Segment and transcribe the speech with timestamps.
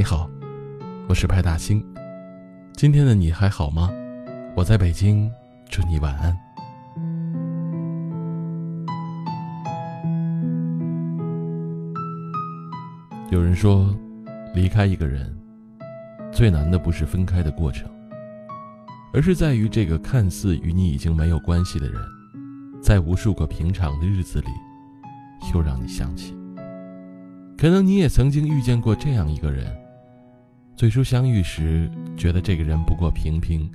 [0.00, 0.30] 你好，
[1.10, 1.84] 我是派大星。
[2.72, 3.90] 今天的你还好吗？
[4.56, 5.30] 我在北京，
[5.68, 6.34] 祝你晚安。
[13.30, 13.94] 有人说，
[14.54, 15.30] 离开一个人，
[16.32, 17.86] 最难的不是分开的过程，
[19.12, 22.00] 而是在于这个看似与你已经没有关系的人，
[22.82, 24.48] 在无数个平常的日子里，
[25.52, 26.34] 又让你想起。
[27.58, 29.78] 可能你也曾经遇见过这样一个人。
[30.80, 33.70] 最初相遇时，觉得这个人不过平平，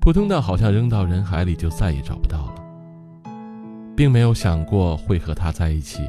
[0.00, 3.32] 普通到好像扔到人海里就再也找不到了，
[3.94, 6.08] 并没有想过会和他在一起，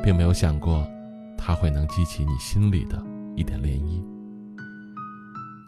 [0.00, 0.88] 并没有想过
[1.36, 4.00] 他会能激起你心里的一点涟漪。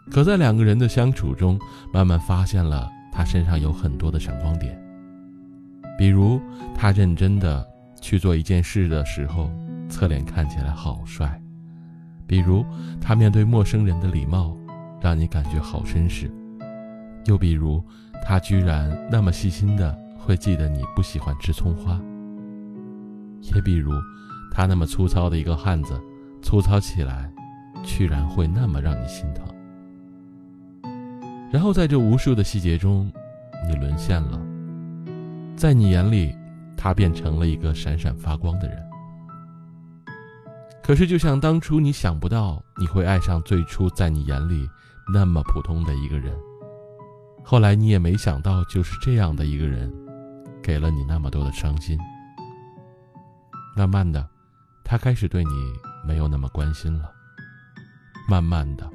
[0.09, 1.59] 可在两个人的相处中，
[1.93, 4.81] 慢慢发现了他身上有很多的闪光点，
[5.97, 6.39] 比如
[6.73, 7.67] 他认真的
[7.99, 9.51] 去做一件事的时候，
[9.89, 11.40] 侧脸看起来好帅。
[12.31, 12.65] 比如，
[13.01, 14.55] 他面对陌生人的礼貌，
[15.01, 16.29] 让你感觉好绅士；
[17.25, 17.83] 又比如，
[18.23, 21.99] 他居然那么细心的会记得你不喜欢吃葱花；
[23.53, 23.91] 也比如，
[24.49, 26.01] 他那么粗糙的一个汉子，
[26.41, 27.29] 粗糙起来，
[27.83, 29.45] 居然会那么让你心疼。
[31.51, 33.11] 然后在这无数的细节中，
[33.67, 34.39] 你沦陷了，
[35.57, 36.33] 在你眼里，
[36.77, 38.90] 他变成了一个闪闪发光的人。
[40.91, 44.69] 可是，就像当初你想不到你会爱上最初在你眼里
[45.13, 46.37] 那么普通的一个人，
[47.45, 49.89] 后来你也没想到就是这样的一个人，
[50.61, 51.97] 给了你那么多的伤心。
[53.73, 54.27] 慢慢的，
[54.83, 55.51] 他开始对你
[56.05, 57.09] 没有那么关心了。
[58.27, 58.85] 慢慢的，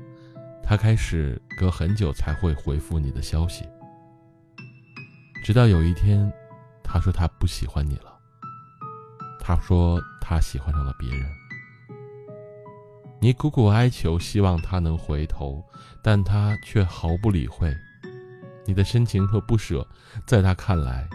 [0.62, 3.64] 他开始隔很久才会回复你的消息。
[5.42, 6.30] 直到有一天，
[6.84, 8.18] 他说他不喜欢你了。
[9.40, 11.26] 他说他喜欢上了别人。
[13.26, 15.60] 你苦苦哀求，希望他能回头，
[16.00, 17.76] 但他却毫不理会。
[18.64, 19.84] 你的深情和不舍，
[20.24, 21.08] 在他看来，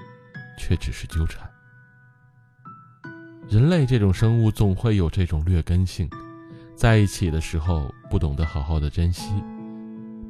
[0.59, 1.49] 却只是纠缠。
[3.47, 6.09] 人类这种生物总会有这种劣根性，
[6.75, 9.31] 在一起的时候不懂得好好的珍惜，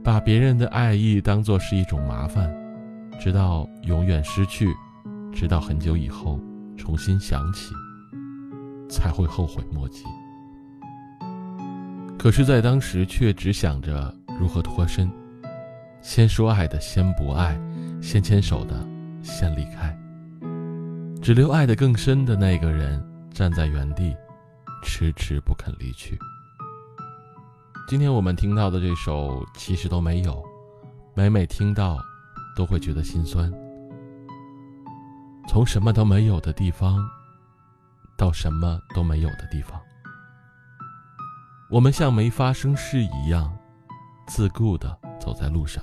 [0.04, 2.48] 把别人的爱意当做是一种麻烦，
[3.20, 4.72] 直到永远失去，
[5.34, 6.40] 直到很久以后
[6.78, 7.74] 重新想起，
[8.88, 10.04] 才会后悔莫及。
[12.22, 15.12] 可是，在当时却只想着如何脱身，
[16.04, 17.60] 先说爱的先不爱，
[18.00, 18.88] 先牵手的
[19.24, 19.98] 先离开，
[21.20, 24.16] 只留爱的更深的那个人站在原地，
[24.84, 26.16] 迟迟不肯离去。
[27.88, 30.44] 今天我们听到的这首其实都没有，
[31.16, 31.98] 每每听到，
[32.56, 33.52] 都会觉得心酸。
[35.48, 37.04] 从什么都没有的地方，
[38.16, 39.82] 到什么都没有的地方。
[41.72, 43.50] 我们像没发生事一样，
[44.28, 45.82] 自顾地走在路上。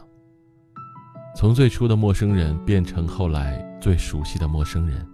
[1.35, 5.09] 从最初的陌生人变成后来最熟悉的陌生人，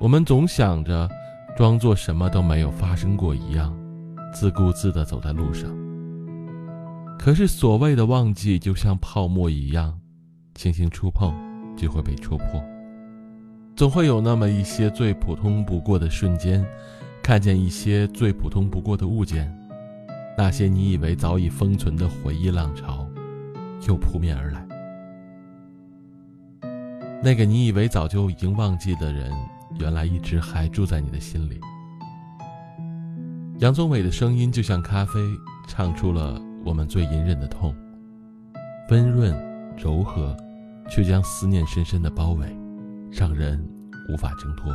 [0.00, 1.06] 我们总想着
[1.54, 3.76] 装作什么都没有发生过一样，
[4.32, 5.70] 自顾自地走在路上。
[7.18, 10.00] 可是所谓的忘记，就像泡沫一样，
[10.54, 11.30] 轻轻触碰
[11.76, 12.64] 就会被戳破。
[13.76, 16.64] 总会有那么一些最普通不过的瞬间，
[17.28, 19.54] 看见一些最普通不过的物件。
[20.34, 23.06] 那些你以为早已封存的回忆浪潮，
[23.86, 24.66] 又扑面而来。
[27.22, 29.30] 那个你以为早就已经忘记的人，
[29.78, 31.60] 原来一直还住在你的心里。
[33.58, 35.20] 杨宗纬的声音就像咖啡，
[35.66, 37.74] 唱出了我们最隐忍的痛，
[38.88, 39.36] 温润
[39.76, 40.34] 柔和，
[40.88, 42.56] 却将思念深深的包围，
[43.12, 43.62] 让人
[44.08, 44.74] 无法挣脱。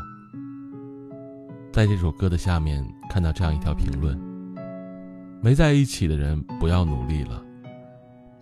[1.73, 4.15] 在这首歌的下面看到这样一条评论。
[5.41, 7.43] 没在一起的人不要努力了，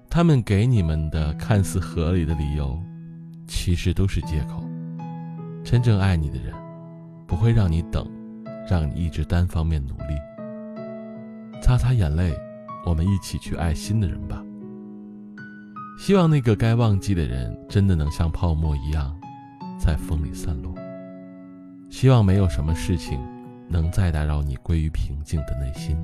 [0.09, 2.77] 他们给你们的看似合理的理由，
[3.47, 4.61] 其实都是借口。
[5.63, 6.53] 真正爱你的人，
[7.25, 8.05] 不会让你等，
[8.69, 10.13] 让你一直单方面努力。
[11.61, 12.37] 擦擦眼泪，
[12.85, 14.43] 我们一起去爱新的人吧。
[15.97, 19.17] 希望那个该忘记的人，真的能像泡沫一样，
[19.79, 20.75] 在风里散落。
[21.91, 23.19] 希望没有什么事情，
[23.67, 25.95] 能再打扰你归于平静的内心。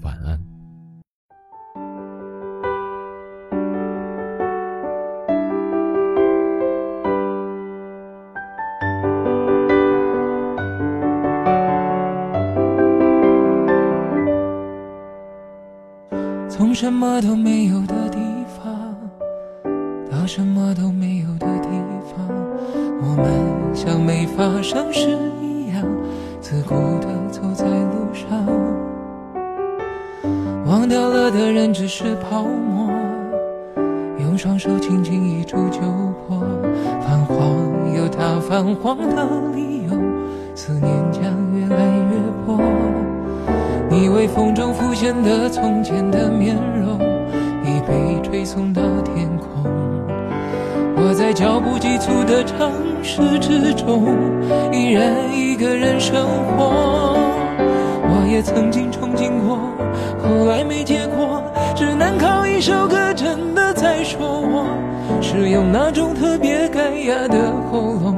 [0.00, 0.40] 晚安。
[16.48, 18.96] 从什么都没有的地方，
[20.10, 21.68] 到什么都没有的地
[22.08, 22.26] 方，
[23.02, 23.51] 我们
[23.84, 25.84] 像没发生事一样，
[26.40, 28.28] 自顾地走在路上。
[30.64, 32.88] 忘掉了的人只是泡沫，
[34.20, 36.46] 用双手轻轻一触就破。
[37.00, 39.90] 泛黄有它泛黄的理由，
[40.54, 42.60] 思念将越来越薄。
[43.90, 47.00] 你微风中浮现的从前的面容，
[47.64, 49.71] 已被吹送到天空。
[51.04, 52.70] 我在脚步急促的城
[53.02, 54.14] 市之中，
[54.72, 56.14] 依然一个人生
[56.56, 57.18] 活。
[58.04, 59.58] 我也曾经憧憬过，
[60.22, 61.42] 后来没结果，
[61.74, 64.64] 只能靠一首歌真的在说我，
[65.20, 68.14] 是用那种特别干哑的喉咙，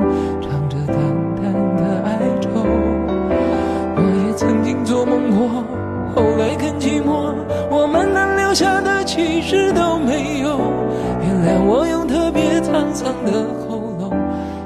[13.24, 14.10] 的喉咙，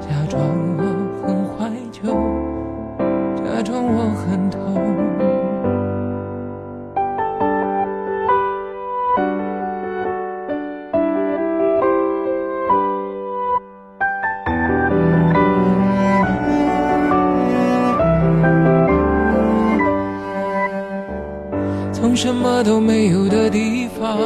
[0.01, 0.41] 假装
[0.77, 0.83] 我
[1.21, 2.01] 很怀旧，
[3.43, 4.59] 假装我很痛。
[21.91, 24.17] 从什么都没有的地方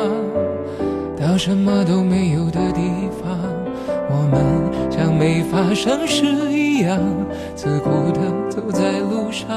[1.19, 3.52] 到什么都没有的地方，
[4.15, 4.37] 我们
[4.91, 6.99] 像没发生事一样，
[7.55, 9.49] 自顾地走在路上。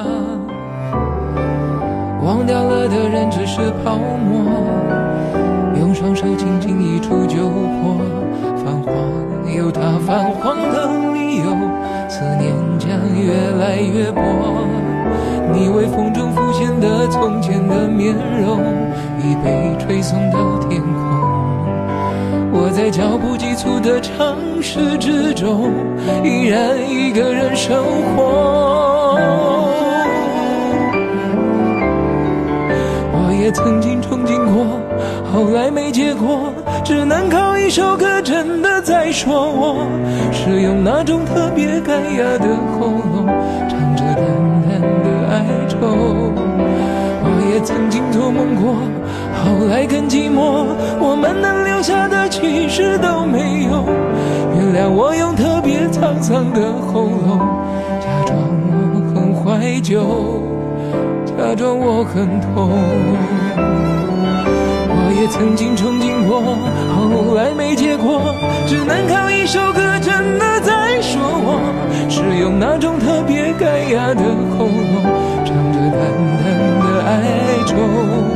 [2.24, 4.42] 忘掉了的人只是泡沫，
[5.78, 8.00] 用双手轻轻一触就破。
[8.56, 11.44] 泛黄有它泛黄的理由，
[12.08, 13.30] 思念将越
[13.60, 14.22] 来越薄。
[15.52, 18.58] 你微风中浮现的从前的面容，
[19.20, 20.55] 已被吹送到。
[22.86, 25.72] 在脚步急促的城市之中，
[26.22, 27.82] 依然一个人生
[28.14, 29.18] 活。
[33.10, 34.78] 我也曾经憧憬过，
[35.32, 36.52] 后来没结果，
[36.84, 39.84] 只能靠一首歌真的在说我，
[40.30, 42.46] 是用那种特别干哑的
[42.78, 43.26] 喉咙，
[43.68, 44.22] 唱着淡
[44.62, 45.76] 淡的哀愁。
[47.24, 48.76] 我也曾经做梦过，
[49.42, 50.66] 后来更寂寞，
[51.00, 51.55] 我们能
[51.86, 53.84] 下的其实都没有。
[54.56, 57.38] 原谅我用特别沧桑的喉咙，
[58.02, 58.36] 假装
[58.66, 58.74] 我
[59.14, 60.42] 很怀旧，
[61.24, 62.72] 假装我很痛。
[64.98, 66.58] 我也曾经憧憬过，
[66.90, 68.34] 后来没结果，
[68.66, 71.62] 只能靠一首歌真的在说我，
[72.10, 74.24] 是用那种特别干哑的
[74.58, 75.06] 喉咙，
[75.44, 76.02] 唱着淡
[76.42, 76.50] 淡
[76.82, 78.35] 的哀愁。